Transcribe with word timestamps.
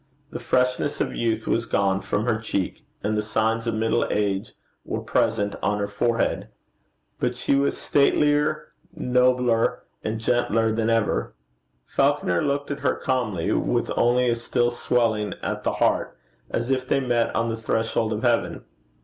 The 0.31 0.39
freshness 0.39 0.99
of 0.99 1.13
youth 1.15 1.45
was 1.45 1.67
gone 1.67 2.01
from 2.01 2.25
her 2.25 2.39
cheek, 2.39 2.83
and 3.03 3.15
the 3.15 3.21
signs 3.21 3.67
of 3.67 3.75
middle 3.75 4.03
age 4.09 4.53
were 4.83 5.01
present 5.01 5.53
on 5.61 5.77
her 5.77 5.87
forehead. 5.87 6.47
But 7.19 7.37
she 7.37 7.53
was 7.53 7.77
statelier, 7.77 8.69
nobler, 8.95 9.83
and 10.03 10.19
gentler 10.19 10.71
than 10.73 10.89
ever. 10.89 11.35
Falconer 11.85 12.41
looked 12.43 12.71
at 12.71 12.79
her 12.79 12.95
calmly, 12.95 13.51
with 13.51 13.91
only 13.95 14.27
a 14.27 14.33
still 14.33 14.71
swelling 14.71 15.35
at 15.43 15.63
the 15.63 15.73
heart, 15.73 16.17
as 16.49 16.71
if 16.71 16.87
they 16.87 16.99
met 16.99 17.35
on 17.35 17.49
the 17.49 17.55
threshold 17.55 18.11
of 18.11 18.23
heaven. 18.23 18.63